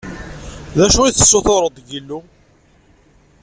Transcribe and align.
D 0.77 0.79
acu 0.85 1.01
i 1.05 1.11
tessutureḍ 1.13 1.69
deg 1.75 1.87
yillu? 1.91 2.19